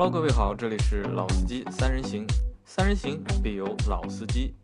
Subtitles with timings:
[0.00, 2.24] Hello，各位好，这里是老司机三人行，
[2.64, 4.54] 三人行必有老司机。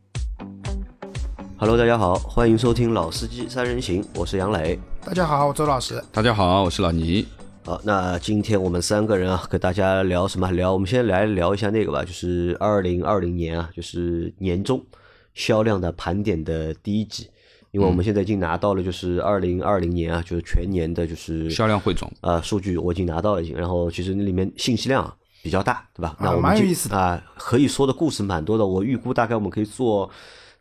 [1.58, 4.78] Hello，大家好，欢迎收听《老司机三人行》，我是杨磊。
[5.04, 6.00] 大家好，我周老师。
[6.12, 7.26] 大家好，我是老倪。
[7.64, 10.48] 好，那今天我们三个人啊，给大家聊什么？
[10.52, 14.80] 聊我们先来聊一下那个吧，就是二零二零年啊，就是年终
[15.34, 17.28] 销量的盘点的第一集，
[17.72, 25.12] 因为我们现在已经拿到了，就是二零二零年啊，就是全年的就是销量汇总啊、数据我已经拿到了，已经，然后其实那里面信息量啊
[25.44, 26.16] 比较大，对吧？
[26.18, 30.10] 那我们今蛮有意思的啊、可以说的故事蛮多的，我预估大概我们可以做。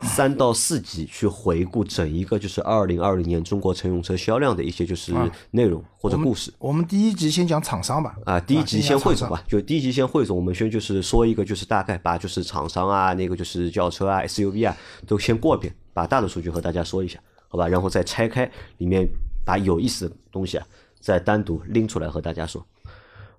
[0.02, 5.14] 三到四集去回顾整一个就是二零二零年中国乘用车销量的一些就是
[5.52, 8.14] 内容或者故事，我们第一集先讲厂商吧。
[8.26, 9.00] 啊，第一集先。
[9.00, 14.76] 汇总吧，就第一集先汇总，我们先就是说一个，就是大概把就是厂商啊，那个就是轿车啊、SUV 啊，
[15.08, 17.66] 都先过一遍，把大的数据和大家说一下，好吧？
[17.66, 19.07] 然后再拆开里面
[19.46, 20.68] 把有意思的东西啊，
[21.00, 22.66] 再单独拎出来和大家说，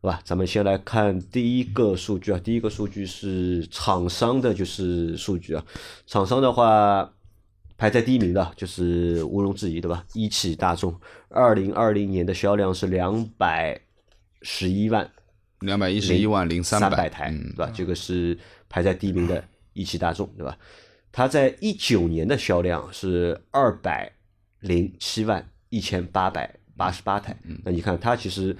[0.04, 0.20] 好吧？
[0.22, 5.64] 咱们先来看第一个数据啊，第一个数据是厂商的，就是数据啊，
[6.06, 7.10] 厂商的话。
[7.76, 10.06] 排在第一名的就是毋庸置疑，对吧？
[10.12, 10.94] 一汽大众，
[11.28, 13.78] 二零二零年的销量是两百
[14.42, 15.10] 十一万
[15.58, 17.72] 两百一十一万零三百台，嗯对吧？
[17.74, 20.56] 这个是排在第一名的一汽大众，对吧？
[21.10, 24.12] 它在一九年的销量是二百
[24.60, 28.56] 零七万一千八百八十八台，嗯那你看它其实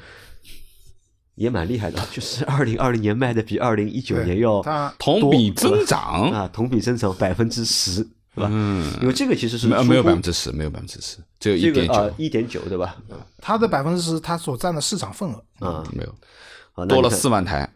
[1.34, 4.62] 也蛮厉害的， 就是二零二零年卖的比二零一九年要
[4.98, 8.02] 同比增长，啊，同比增长百分之十，
[8.34, 8.48] 对吧？
[8.52, 12.96] 嗯，因为这个其实是没有没有百分之十，没有百分之十，只有一点九，一点九，对吧？
[13.38, 15.44] 它的百分之十，它所占的市场份额。
[15.66, 16.86] 啊，没有。
[16.86, 17.72] 多了四万台，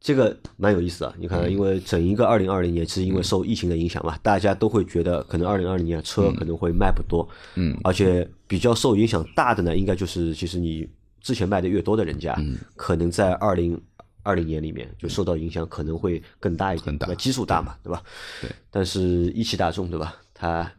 [0.00, 10.88] 这个蛮有意思的，你看，因为整一个二零二零年是因为受疫情的影响嘛，大家都会觉得可能二零二零年车可能会卖不多，嗯，而且比较受影响大的呢，应该就是其实你
[11.28, 12.34] 之前卖的越多的人家，
[12.74, 13.78] 可能在二零
[14.22, 18.02] 二零年里面就受到影响可能会更大一点，基数大嘛，对吧？
[18.40, 18.50] 对。
[18.70, 19.00] 但是
[19.32, 20.72] 一汽大众对吧，它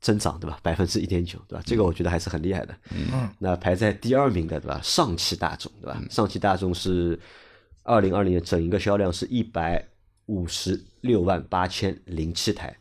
[0.00, 1.62] 增长对吧，百分之一点九对吧？
[1.66, 2.74] 这个我觉得还是很厉害的。
[2.94, 4.80] 嗯，那排在第二名的对吧？
[4.82, 6.02] 上汽大众对吧？
[6.08, 7.20] 上汽大众是
[7.82, 9.86] 二零二零年整一个销量是一百
[10.24, 12.74] 五十六万八千零七台，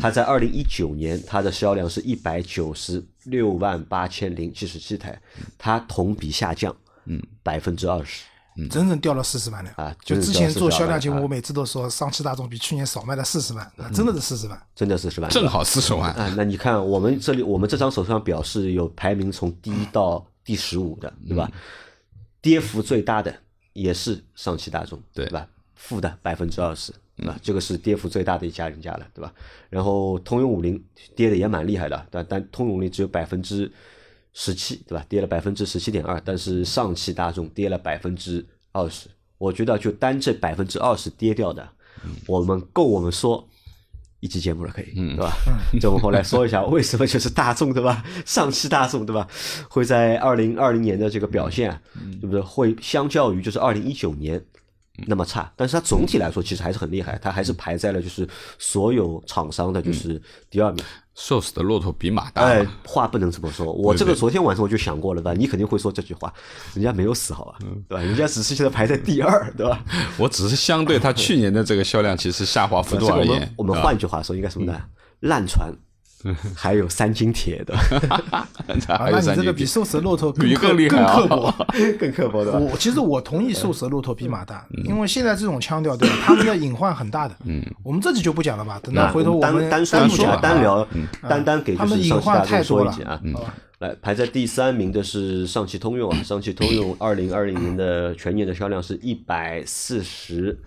[0.00, 5.20] 它在二零一九年它的销量是一百九十六万八千零七十七台，
[5.56, 6.74] 它同比下降
[7.06, 8.24] 嗯百分之二十。
[8.70, 14.60] 整整掉了四十万辆啊就之前做销量节目，啊我每次都说上汽大众比去年少卖了四十万，啊真的是四十万。
[14.74, 15.30] 真的四十万？
[15.30, 21.48] 正好四十万，啊，那你看我们这里，我们这张手上表是有排名从第一到第十五的，对吧？
[22.42, 23.32] 跌幅最大的
[23.74, 25.46] 也是上汽大众，对吧？
[25.78, 26.92] 负的百分之二十，
[27.24, 27.38] 啊？
[27.40, 29.32] 这个是跌幅最大的一家人家了，对吧？
[29.70, 30.84] 然后通用五菱
[31.14, 33.70] 跌的也蛮厉害的，但但通用五菱只有百分之
[34.34, 35.06] 十七，对吧？
[35.08, 39.08] 跌了百分之十七点二，但是上汽大众跌了百分之二十。
[39.38, 41.66] 我觉得就单这百分之二十跌掉的，
[42.26, 43.48] 我们够我们说
[44.18, 45.32] 一期节目了，可以，对吧？
[45.80, 48.04] 这我们后来说一下为什么就是大众，对吧？
[48.26, 49.28] 上汽大众，对吧？
[49.70, 51.80] 会在二零二零年的这个表现啊，
[52.20, 52.40] 对不对？
[52.40, 54.44] 会相较于就是二零一九年
[55.06, 58.28] 那么差，但是它总体来说其实还是很厉害，它还是排在了就是
[58.58, 60.20] 所有厂商的就是
[60.50, 60.84] 第二名。
[61.14, 63.72] 瘦死的骆驼比马大哎，，话不能这么说。
[63.72, 65.32] 我这个昨天晚上我就想过了，对吧？
[65.36, 66.32] 你肯定会说这句话，
[66.74, 67.58] 人家没有死好吧，
[67.88, 68.00] 对吧？
[68.00, 69.84] 人家只是现在排在第二， 对吧？
[70.16, 74.80] 我只是相对它去年的这个销量其实下滑幅度而言 们，我们换句话说，应该什么呢？
[75.20, 75.74] 烂船，
[76.54, 77.74] 还有三斤铁的，
[78.30, 78.48] 啊，
[78.98, 81.14] 还有三斤那你这个比瘦死的骆驼比更更厉害啊。
[81.14, 81.54] 刻薄。
[81.98, 82.58] 更刻薄的？
[82.58, 86.16] 我其实我同意瘦死的骆驼比马大，因为现在这种腔调，对吧？
[86.24, 87.34] 他们的隐患很大的。
[87.44, 90.88] 嗯，我们这集就不讲了吧，等到回头我们单说一下，单说单聊，
[91.28, 92.92] 单单给就是他们隐患太多了。
[92.92, 93.20] 说一集啊。
[93.78, 100.58] 来，排在第三名的是上汽通用啊，上汽通用二零二零年的全年的销量是一百四十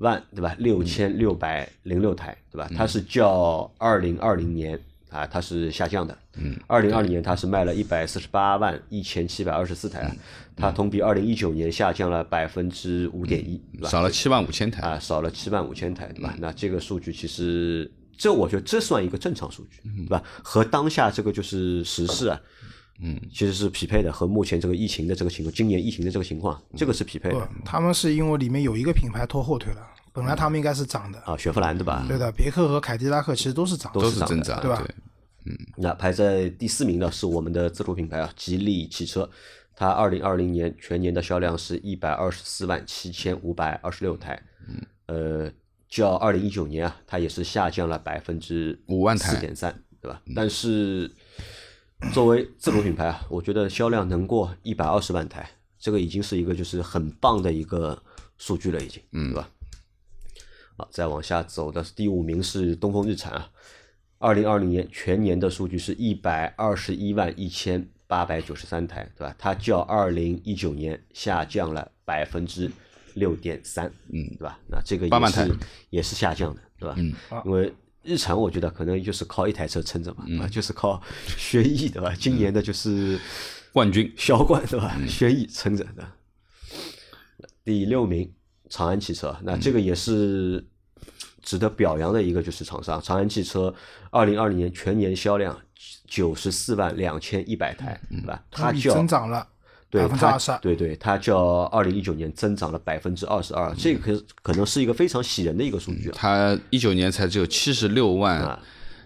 [0.00, 0.54] 万，对吧？
[0.58, 2.68] 六千六百零六台，对吧？
[2.76, 4.78] 它是较二零二零年
[5.08, 6.16] 啊，它是下降的。
[6.36, 10.16] 嗯，二零二零年它是卖了一百四十八万一千七百二十四台啊，
[10.56, 13.88] 它同比二零一九年下降了百分之五点一，对吧？
[13.88, 16.34] 少了七万五千台，啊，少了七万五千台，对吧？
[16.38, 20.22] 那这个数据其实，这我觉得这算一个正常数据，对吧？
[20.42, 22.40] 和当下这个就是时事啊，
[23.02, 31.18] 嗯，其实是匹配的，和目前这个疫情的这个情况，今年疫情的这个情况，这个是匹配的，他们是因为里面有一个品牌拖后腿了，本来他们应该是涨的。
[31.20, 31.36] 啊。
[31.36, 32.04] 雪佛兰对吧？
[32.08, 34.00] 对的，别克和凯迪拉克其实都是涨的。
[34.00, 34.84] 都都是涨的是增长，对吧
[35.46, 39.28] 嗯那排在第四名的是我们的自主品牌啊，吉利汽车，
[39.74, 45.50] 它二零二零年全年的销量是一百二十四万七千五百二十六台，嗯，呃，
[45.88, 50.20] 较二零一九年啊，它也是下降了百分之五万台四点三，对吧？
[50.36, 51.10] 但是
[52.12, 55.48] 作为自主品牌啊，我觉得销量能过一百二十万台
[55.78, 58.00] 这个已经是一个就是很棒的一个
[58.36, 59.48] 数据了，已经，嗯对吧？
[60.80, 63.50] 好，再往下走的是第五名是东风日产啊，
[64.18, 69.34] 二零二零年全年的数据是一百二十一万一千八百九十三台，对吧？
[69.38, 72.70] 它较二零一九年下降了百分之
[73.12, 74.58] 六点三，嗯，对吧？
[74.70, 75.54] 那这个也八万台是
[75.90, 76.94] 也是下降的，对吧？
[76.96, 77.70] 嗯，因为
[78.02, 81.02] 日产我觉得可能就是靠一台车撑着嘛，啊，就是靠
[81.36, 82.14] 轩逸，对吧？
[82.18, 83.20] 今年的就是
[83.70, 84.98] 冠军 销冠，对吧？
[85.06, 86.08] 轩逸撑着的。
[87.62, 88.32] 第六名，
[88.70, 90.66] 长安汽车，那这个也是
[91.42, 93.74] 值得表扬的一个就是厂商，长安汽车
[94.10, 95.56] 二零二零年全年销量
[96.06, 98.42] 九十四万两千一百台，对吧？
[98.50, 99.46] 它叫增长了
[99.88, 106.14] 对它百分之二十二，对对，它较二零一九年增长了百分之二十二，这个可可能是一个非常喜人的一个数据啊。
[106.14, 108.58] 他一九年才只有七十六万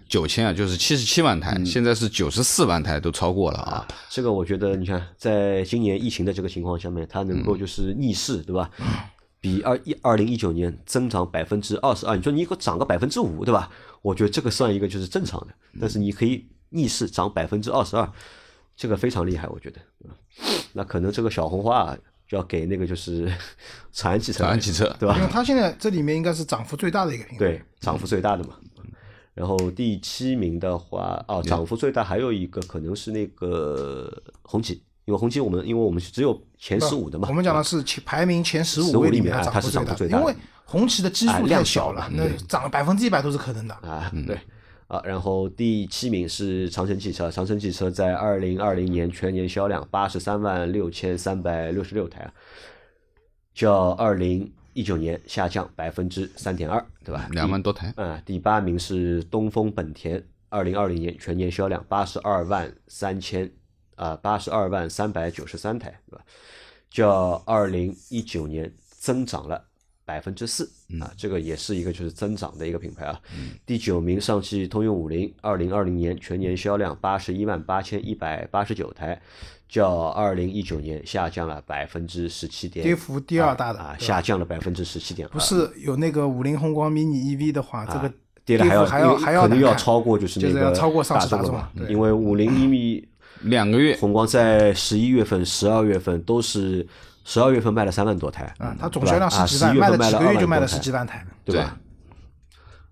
[0.07, 3.87] 九千啊，就是七十七万台，现在是九十四万台，都超过了啊。
[4.11, 8.69] 这个我觉得，你看，在今年疫情的这个情况下面，它能够就是逆势，对吧？
[9.45, 13.69] 比二一二零一九年增长百分之二十二，你说你给我涨个百分之五，对吧？
[14.01, 18.11] 我觉得这个算一个就是正常的，但是你可以逆势涨百分之二十二，
[18.75, 19.79] 这个非常厉害，我觉得。
[20.73, 21.97] 那可能这个小红花啊，
[22.27, 23.31] 就要给那个就是
[23.93, 25.23] 长安汽车，长安汽车对吧因？
[25.23, 27.37] 为它现在这里面应该是涨幅最大的一个品牌。
[27.37, 28.55] 对，涨幅最大的嘛。
[29.35, 34.11] 然后第七名的话，哦，涨幅最大还有一个可能是那个
[34.41, 34.81] 红旗，因
[35.13, 40.35] 为红旗我们因为我们是只有前十五的嘛，我们讲的是前排名前十15五位里里面啊它是涨幅最大的，因为
[40.65, 43.73] 红旗的基啊数太小量小了，了那涨百分之一百都是可能的。
[43.75, 44.37] 啊，对。
[44.87, 52.31] 啊，然后第七名是长城汽车，长城汽车在二零二零年全年销量八十三万六千三百六十六台啊，
[53.51, 57.27] 较二零一九年下降百分之三点二，对吧？
[57.31, 63.51] 两万多台，啊，第八名是东风本田，二零二零年全年销量八十二万三千
[63.95, 66.23] 啊，八十二万三百九十三台，对吧？
[66.89, 69.65] 较二零一九年增长了
[70.05, 70.71] 百分之四
[71.01, 73.19] 啊，这个也是一个就是增长的一个品牌啊。
[73.65, 79.19] 第九名上汽通用五菱，二零二零年全年销量八十一万八千一百八十九台，
[79.67, 88.13] 较二零一九年下降了百分之十七点，跌幅第二大的啊，下降了百分之十七点，不是有那个五菱宏光 mini EV 的话，这个啊
[88.45, 93.05] 跌的还要幅还要还要可能要超过就是那就是个要超过上汽大众了嘛大众对因为五菱一米
[93.45, 96.85] 两个月宏光在十一月份、十二月份都是
[97.23, 101.25] 十二月份卖了三万多台嗯，它总销量啊十几万，11月卖份卖了2了几个月就卖了十几万台。
[101.45, 101.79] 对吧？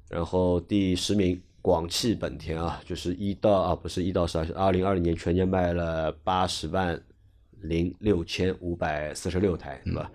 [0.09, 7.01] 然后第十名广汽本田啊，就是一到啊不是一到十二，是二零二零年全年卖了八十万
[7.61, 10.09] 零六千五百四十六台，对吧？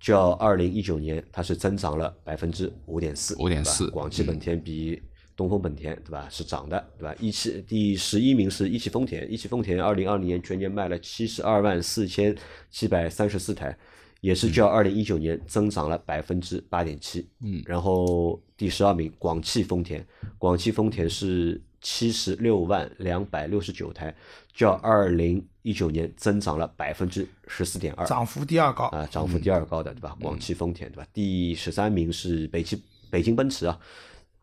[0.00, 5.02] 较二零一九年它是增长了百分之五点四，五点四广汽本田比
[5.38, 7.14] 东风本田对吧是涨的，对吧？
[7.20, 12.34] 一汽第十一名是一汽丰田，一汽丰田二零二零年全年卖了七十二万四千
[12.72, 13.78] 七百三十四台，
[14.20, 17.24] 也是较二零一九年增长了百分之八点七。
[17.40, 20.04] 嗯，然后第十二名广汽丰田，
[20.38, 24.12] 广汽丰田是七十六万两百六十九台，
[24.52, 28.04] 较二零一九年增长了百分之十四点二。
[28.04, 30.16] 涨幅第二高，啊，涨幅第二高的对吧？
[30.20, 31.06] 广汽丰田对吧？
[31.12, 33.78] 第十三名是北汽北京奔驰啊，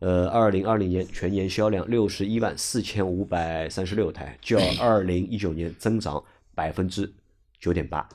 [0.05, 7.11] 呃，二零二零年全年销量六十一万四千五百三十六台，较 二零一九年增长百分之
[7.59, 8.07] 九点八，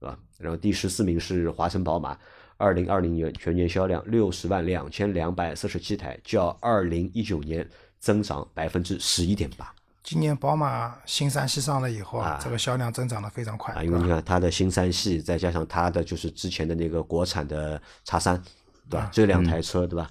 [0.00, 0.18] 对吧？
[0.38, 2.16] 然后第十四名是华晨宝马，
[2.56, 7.68] 二零二零年全年销量六十万两千两百四十七台，较二零一九年
[8.00, 9.70] 增长百分之十一点八。
[10.02, 18.42] 今年宝马新三系上了以后啊这个销量增长的非常快，啊，因为你看它的新三系，再加上它的就是之前的那个国产的叉三，
[18.88, 19.10] 对吧？
[19.12, 20.10] 这两台车，对吧？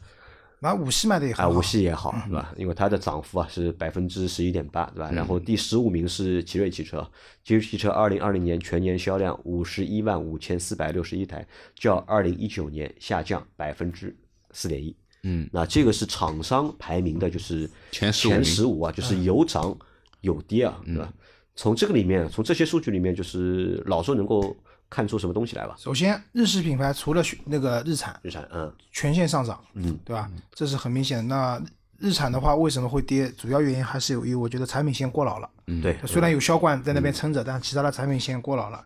[0.66, 2.52] 那五系卖的也好啊，好，五系也好，对吧？
[2.58, 5.12] 因为它的涨幅啊是百分之十一点八，对吧？
[5.12, 7.08] 然后第十五名是奇瑞汽车，
[7.44, 11.46] 奇瑞汽车二零二零年全年销量五十一万五千四百六十一台，
[11.76, 14.16] 较二零一九年下降百分之
[14.54, 14.96] 四点一。
[15.22, 19.78] 嗯，那这个是厂商排名的，就是前15前名十五啊，就是有涨
[20.22, 21.14] 有跌啊，对吧？
[21.56, 24.58] 从这个里面，从这些数据里面，就是老周能够
[24.96, 25.76] 看出什么东西来吧？
[25.78, 30.32] 首先，日系品牌除了那个日产日产，嗯，全线上涨，嗯，对吧？
[30.54, 31.24] 这是很明显的。
[31.24, 31.62] 那
[32.00, 33.30] 日产的话，为什么会跌？
[33.32, 35.50] 主要原因还是由于我觉得产品线过老了。
[35.68, 38.82] 嗯对，虽然有销冠在那边撑着，但其他的产品线过老了，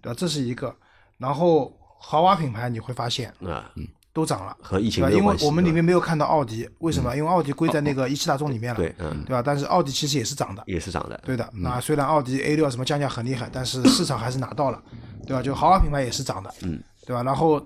[0.00, 0.16] 对吧？
[0.18, 0.74] 这是一个。
[1.18, 3.70] 然后豪华品牌你会发现啊，
[4.12, 5.10] 都涨了，和疫情对吧？
[5.10, 5.46] 因为没有关系。
[5.46, 7.16] 我们里面没有看到奥迪，为什么？
[7.16, 9.42] 因为奥迪归在那个一汽大众里面了，对，嗯，对吧？
[9.44, 11.48] 但是奥迪其实也是涨的，也是涨的，对的。
[11.54, 14.82] 那虽然奥迪 A 六什么降价很厉害，但是市场还是拿到了，
[15.26, 15.42] 对吧？
[15.42, 17.22] 就豪华品牌也是涨的，嗯，对吧？
[17.22, 17.64] 然后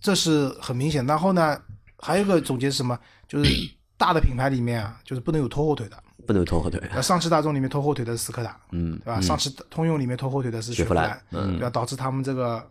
[0.00, 1.04] 这是很明显。
[1.06, 1.58] 然后呢，
[1.98, 2.98] 还有一个总结是什么？
[3.28, 3.50] 就是
[3.98, 6.80] 大的品牌里面啊，就是不能有拖后腿的，不能拖后腿。
[6.92, 9.20] 呃，上汽大众里面拖后腿的是斯柯达，嗯，对吧？
[9.20, 11.70] 上汽通用里面拖后腿的是雪雪佛兰嗯，对吧？
[11.70, 12.62] 导致他们这个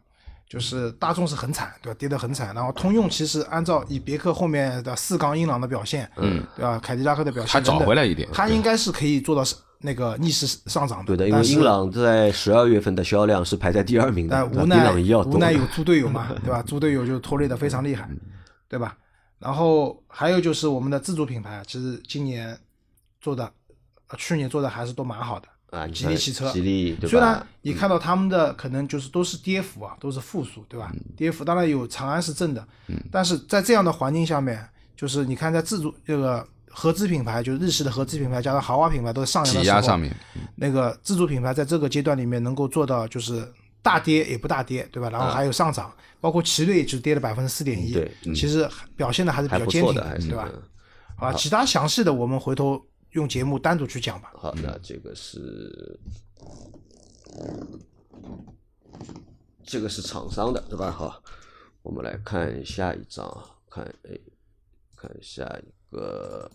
[0.48, 1.98] 就是大众是很惨，对吧？
[2.00, 2.54] 跌得很惨。
[2.54, 6.80] 然后通用其实按照以别克后面的四缸英朗的表现，嗯，对吧？
[6.80, 9.44] 凯迪拉克的表现它找回来一点它应该是可以做到
[9.80, 11.06] 那个逆势上涨的。
[11.06, 15.22] 对的，因为英朗在十二月份的销量是排在第二名的，无奈朗要。
[15.22, 16.62] 无奈有猪队友嘛， 对吧？
[16.62, 18.08] 猪队友就拖累的非常厉害，
[18.70, 18.98] 对吧？
[19.40, 22.58] 然后还有就是我们的自主品牌，其实今年
[23.20, 23.52] 做的，
[24.08, 25.48] 呃去年做的还是都蛮好的。
[25.76, 27.10] 啊，吉利汽车吉利对吧？
[27.10, 30.92] 虽然你看到他们的可能就是都是跌幅啊，都是负数，对吧？
[30.94, 32.66] 嗯跌幅当然有长安是正的，
[33.12, 40.16] 但是在这样的环境下面，就是你看在自主这个合资品牌，就是日系的合资品牌加上豪华品牌都是上扬的时候，上面，
[40.56, 43.48] 那个自主品牌在这个阶段里面能够做到就是
[43.82, 45.10] 大跌也不大跌，对吧？
[45.10, 50.50] 然后还有上涨，包括奇瑞就跌了百分之四点一对，其实表现的还是比较坚挺的，对吧？
[50.52, 50.62] 嗯
[51.18, 52.82] 啊，其他详细的我们回头
[53.16, 54.34] 用节目单独去讲吧。
[54.36, 55.98] 好，那这个是
[59.64, 60.92] 这个是厂商的，对吧？
[60.92, 61.24] 好，
[61.82, 64.20] 我们来看下一张啊，看哎，
[64.98, 66.52] 看下一个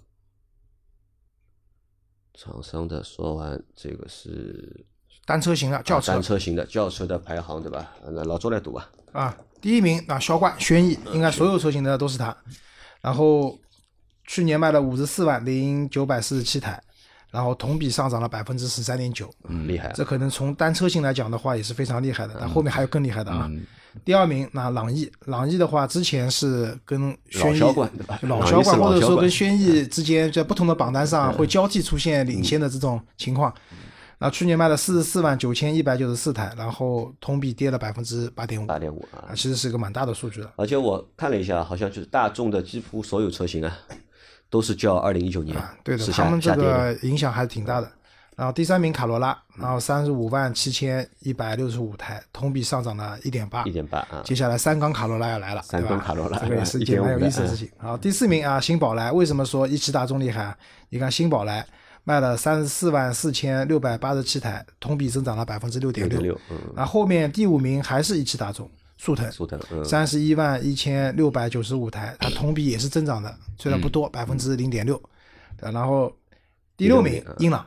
[2.34, 4.84] 厂商的，说完这个是
[5.24, 7.94] 单车型的轿车啊单车型的轿车的排行，对吧？
[8.04, 8.92] 那老周来读吧。
[9.12, 12.36] 啊，第一名啊，销冠轩逸，应该所有车型的都是它。
[13.00, 13.58] 然后
[14.30, 16.80] 去年卖了五十四万零九百四十七台，
[17.32, 19.28] 然后同比上涨了百分之十三点九。
[19.48, 19.92] 嗯，厉害啊。
[19.92, 23.50] 这可能从单车型来讲的话也是非常厉害的，但后面还有更厉害的啊。
[24.04, 33.52] 第二名那朗逸，朗逸的话之前是跟轩逸老销冠对吧就老朗逸是销冠，或者说跟轩逸之间在不同的榜单上会交替出现领先的这种情况。
[34.20, 40.52] 那去年卖了四十四万九千一百九十四台，然后同比跌了百分之八点五，八点五啊啊，，其实是一个蛮大的数据了。
[40.54, 43.76] 而且我看了一下，好像就是大众的几乎所有车型啊，
[44.50, 46.54] 都是较二零一九年啊，对的，他们这。
[46.54, 47.90] 个影响还是挺大的。
[48.36, 53.70] 然后第三名卡罗拉，然后三十五万七千一百六十五台，同比上涨了一点八一。
[53.70, 57.70] 点八啊，接下来三缸卡罗拉要来了，三对吧缸卡罗拉这个也是一件1.5蛮有意思的的事情。
[57.78, 60.56] 好，第四名啊，新宝来，为什么说一汽大众厉害啊？
[60.88, 61.66] 你看新宝来
[62.04, 66.40] 卖了三十四万四千六百八十七台，同比增长了百分之六点六六
[66.74, 68.68] 然后后面第五名还是一汽大众
[69.00, 75.00] 速腾，速腾，嗯，三十一万一千六百九十五台，它 同比也是增长的，虽然不多，百分之零点六。
[75.58, 76.14] 然后
[76.76, 77.66] 第六名英朗，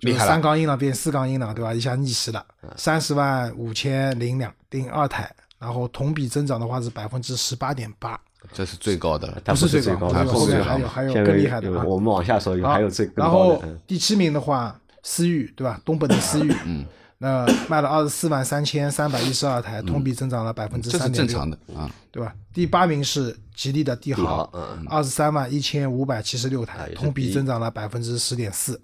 [0.00, 1.72] 就三缸英朗变四缸英朗，对吧？
[1.72, 2.44] 一下逆袭了，
[2.76, 8.20] 三十万五千零两零二台，然后同比增长的话是百分之十八点八，
[8.52, 9.40] 这是最高的了。
[9.46, 15.80] 不是最高的，后面还有还有更厉害的我们往下说，有还有最更然后第七名的话，思域对吧？
[15.84, 16.84] 东本的思域，嗯，
[17.20, 21.26] 那卖了二十四万三千三百一十二台，同比增长了百分之三点六。
[21.26, 22.32] 正常的啊，对吧？
[22.52, 24.42] 第八名是吉利的帝豪
[24.88, 28.80] 二十三万一千五百七十六台同比增长了百分之十点四。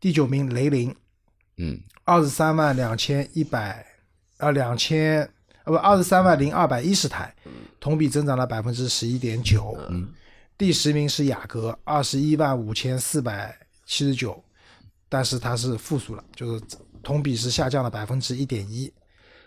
[0.00, 0.94] 第九名雷凌，
[1.58, 3.84] 嗯，二十三万两千一百，
[4.38, 5.20] 呃，两千
[5.64, 7.34] 呃不，二十三万零二百一十台，
[7.78, 9.76] 同比增长了百分之十一点九。
[9.90, 10.08] 嗯，
[10.56, 14.42] 第十名是雅阁，二十一万五千四百七十九，
[15.10, 16.64] 但是它是负数了，就是
[17.02, 18.92] 同比是下降了百分之一点一。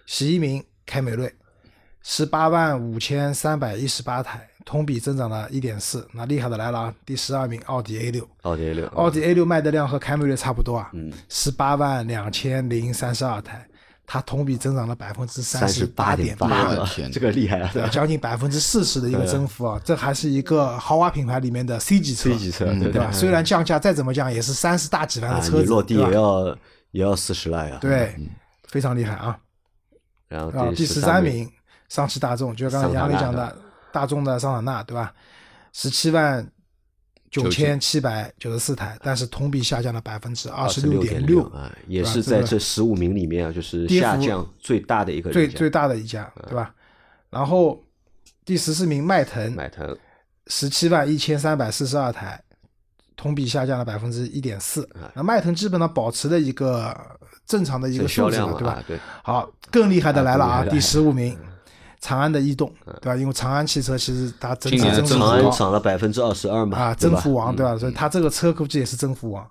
[0.05, 1.33] 十一名凯美瑞，
[2.01, 6.05] 十八万五千三百一十八台，同比增长了一点四。
[6.13, 6.93] 那厉害的来了啊！
[7.05, 10.91] 第十二名奥迪 A 六，奥迪 A 六，奥迪 A 六卖的量和凯美瑞差不多啊，
[11.29, 13.65] 十八万两千零三十二台，
[14.05, 17.69] 它同比增长了百分之三十八点八我的天这个厉害啊！
[17.71, 17.87] 对？
[17.89, 23.09] 将近百分之四十的一个增幅啊，这还是一个豪华品牌里面的 C 级车 C 级车，对对吧？
[23.11, 26.57] 虽然降价再怎么降，也是三十大几万啊，的车子，落地也要
[26.91, 28.15] 也要四十了呀。，对，
[28.67, 29.37] 非常厉害啊！
[30.27, 31.49] 然后啊，第十十三名
[31.89, 33.57] 上汽大众，就是刚才杨磊讲的
[33.91, 35.13] 大众的桑塔纳，对吧？
[35.73, 36.45] 十七万
[37.29, 46.73] 九千七百九十四台，但是同比下降了百分之二十十六点六，啊，也是在这十五名里面啊，就是下降最大的一个最最大的一家，对吧？
[47.29, 47.81] 然后
[48.43, 49.97] 第十四名迈腾，迈腾
[50.47, 52.41] 十七万一千三百四十二台，
[53.21, 54.87] 同比下降了百分之一点四。
[55.13, 56.91] 那迈腾基本上保持了一个
[57.45, 60.65] 正常的一个数字了，销量嘛，对吧好，更厉害的来了啊！
[60.65, 61.37] 第十五名，
[61.99, 63.15] 长安的逸动，对吧？
[63.15, 67.77] 因为长安汽车其实它整体今年长增幅很高安涨了百分之二十二嘛，啊，增幅王，对吧？
[67.77, 69.47] 所以它这个车估计也是增幅王。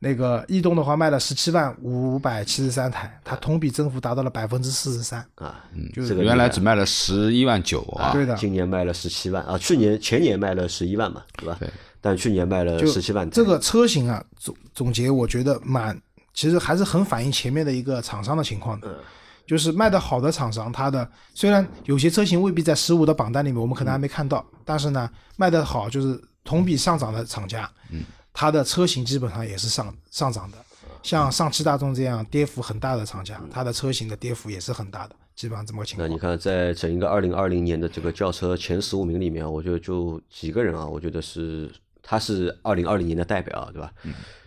[0.00, 5.24] 那个逸动的话卖了十七万五百七十三台，它同比增幅达到了百分之四十三。
[5.36, 11.56] 啊，就是这个原来只卖了十一万九啊，对的，今年卖了十七万啊，去年前年卖了十一万嘛，对吧？
[11.58, 11.68] 对。
[12.08, 16.00] 但去年卖了十七万台，这个车型啊，总总结我觉得蛮，
[16.32, 18.98] 其实还是很反映前面的一个厂商的情况的。
[19.46, 30.58] 就是卖的好的厂商，它的虽然有些车型未必在十五的榜单里面，我们可能还没看到，但是呢，卖的好就是同比上涨的厂家，嗯，它的车型基本上也是上上涨的。
[31.02, 36.06] 像上汽大众这样跌幅很大的厂家，它的车型的跌幅也是很大的，基本上这么个情况。
[36.06, 41.72] 那你看，在整一个二零二零年的这个轿车前十五名里面，我觉得就几个人啊，我觉得是
[42.08, 43.92] 他是二零二零年的代表，对吧？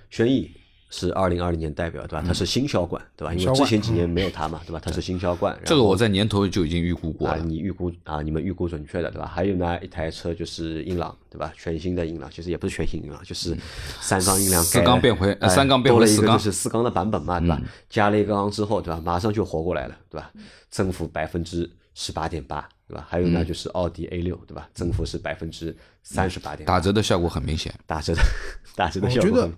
[0.09, 0.49] 轩逸
[0.89, 2.23] 是二零二零年代表，对吧？
[2.25, 3.31] 它是新销冠，对吧？
[3.35, 4.81] 因为之前几年没有它嘛，对吧？
[4.83, 5.55] 它是新销冠。
[5.63, 7.37] 这个我在年头就已经预估过。
[7.37, 9.27] 你预估啊，你们预估准确的，对吧？
[9.31, 11.53] 还有呢，一台车就是英朗，对吧？
[11.55, 13.55] 全新的英朗，其实也不是全新英朗，就是
[13.99, 17.61] 三缸英朗四缸变回三缸变回四缸是四缸的版本嘛，对吧？
[17.87, 18.99] 加了一个缸之后，对吧？
[19.05, 20.31] 马上就活过来了，对吧？
[20.71, 23.07] 增幅百分之十八点八，对吧？
[23.09, 24.67] 还有嗯呢，就是奥迪 A 六，对吧？
[24.73, 27.73] 增幅是百分之三十八点，打折的效果很明显。
[27.87, 28.21] 打折的
[28.75, 29.51] 打折的我觉得效果。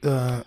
[0.00, 0.44] 呃，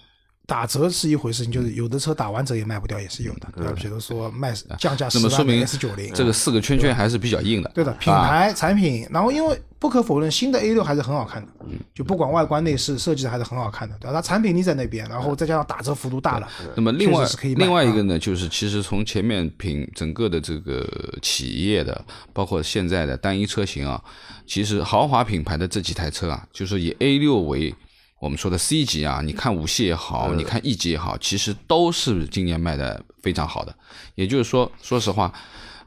[0.52, 3.72] 打折是一回事，情，就是有的车打完折也卖不掉，也是有的，对吧？
[3.78, 7.72] 比如说卖降价十万的那么说明 S 九零，这个四个圈圈还是比较硬的。
[7.74, 11.48] 对的，品啊牌、产品，然后因为不可否认，新的 A 六还是很好看的，
[11.96, 14.14] 就不管外观内饰设计的还是很好看的，对吧？
[14.14, 17.94] 它产品力在那边，然后再加上打折幅度大了，那么另外另外一啊。
[17.94, 20.86] 个呢，就是其实从前面品整个的这个
[21.22, 22.04] 企业的，
[22.34, 24.04] 包括现在的单一车型啊，
[24.46, 27.74] 其实豪华品牌的这几台车啊，就是以 A 六为
[28.22, 33.76] 我们说的 C 级啊，你看五系也好，你看 E 级也好，其实都是今年卖的非常好的。
[34.16, 35.34] 也就是说，说实话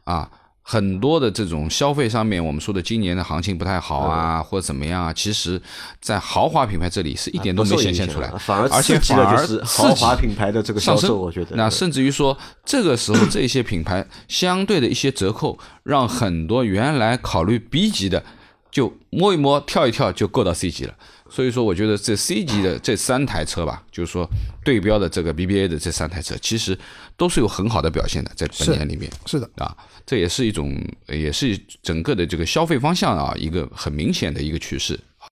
[0.02, 0.28] 啊。
[0.66, 5.60] 很多的这种消费上面，我们说的今年的行情不太好啊，或者怎么样啊，其实，
[6.00, 18.24] 在豪华品牌这里是一点都没显现出来，反而而且反而是豪华品牌的这个销售，我觉得那甚至于说，这个时候这些品牌相对的一些折扣，让很多原来考虑 B 级的，
[18.70, 20.94] 就摸一摸、跳一跳就够到 C 级了。
[21.34, 24.24] 所以说，我觉得这 C 级的这三台车吧，就是说
[24.62, 26.78] 对标的这个 BBA 的这三台车，其实
[27.16, 29.76] 都是有很好的表现的，在本年里面是的，啊，
[30.06, 34.96] 这也是一种，也是整个的这个消费方向啊，一个很明显的一个趋势。